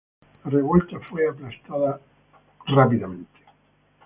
La 0.45 0.49
revuelta 0.49 0.99
fue 1.01 1.29
aplastada 1.29 2.01
pronto. 2.65 3.27